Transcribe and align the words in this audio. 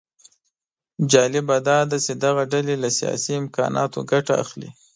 جالبه 1.11 1.57
داده 1.67 1.97
چې 2.05 2.11
دغه 2.23 2.43
ډلې 2.51 2.75
له 2.83 2.89
سیاسي 2.99 3.31
امکاناتو 3.41 3.99
ګټه 4.11 4.33
اخلي 4.43 4.69